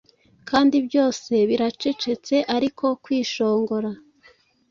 [0.49, 3.91] Kandi byose biracecetse ariko kwishongora.